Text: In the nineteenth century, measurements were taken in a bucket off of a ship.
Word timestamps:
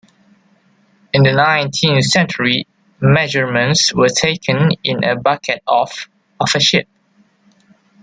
In 1.13 1.21
the 1.21 1.31
nineteenth 1.31 2.05
century, 2.05 2.65
measurements 2.99 3.93
were 3.93 4.09
taken 4.09 4.71
in 4.83 5.03
a 5.03 5.15
bucket 5.15 5.61
off 5.67 6.09
of 6.39 6.49
a 6.55 6.59
ship. 6.59 6.87